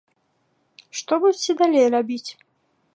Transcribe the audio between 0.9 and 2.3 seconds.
Што будзеце далей рабіць?